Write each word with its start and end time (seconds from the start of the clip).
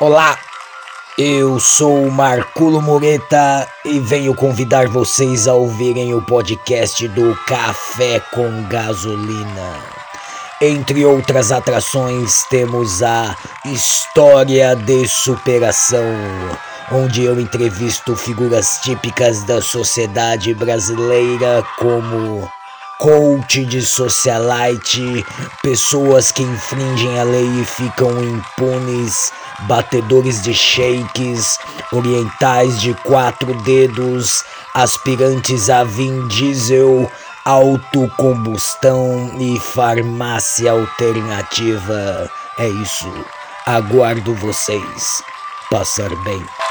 Olá, 0.00 0.36
eu 1.16 1.60
sou 1.60 2.10
Marculo 2.10 2.82
Moreta 2.82 3.68
e 3.84 4.00
venho 4.00 4.34
convidar 4.34 4.88
vocês 4.88 5.46
a 5.46 5.54
ouvirem 5.54 6.12
o 6.12 6.20
podcast 6.20 7.06
do 7.06 7.38
Café 7.46 8.18
com 8.32 8.64
Gasolina. 8.64 9.78
Entre 10.60 11.06
outras 11.06 11.52
atrações, 11.52 12.42
temos 12.50 13.04
a 13.04 13.36
História 13.64 14.74
de 14.74 15.06
Superação, 15.06 16.04
onde 16.90 17.22
eu 17.22 17.38
entrevisto 17.38 18.16
figuras 18.16 18.80
típicas 18.82 19.44
da 19.44 19.62
sociedade 19.62 20.52
brasileira 20.54 21.64
como 21.78 22.50
coach 22.98 23.64
de 23.64 23.82
socialite, 23.82 25.24
pessoas 25.62 26.32
que 26.32 26.42
infringem 26.42 27.18
a 27.20 27.24
lei 27.24 27.60
e 27.60 27.64
ficam 27.64 28.10
impunes, 28.22 29.32
batedores 29.60 30.42
de 30.42 30.52
shakes, 30.54 31.58
orientais 31.92 32.80
de 32.80 32.94
quatro 32.94 33.54
dedos, 33.62 34.44
aspirantes 34.74 35.70
a 35.70 35.84
Vin 35.84 36.26
Diesel, 36.28 37.10
autocombustão 37.44 39.32
e 39.38 39.58
farmácia 39.58 40.72
alternativa. 40.72 42.30
É 42.58 42.68
isso. 42.68 43.12
Aguardo 43.66 44.34
vocês. 44.34 45.22
Passar 45.70 46.14
bem. 46.22 46.63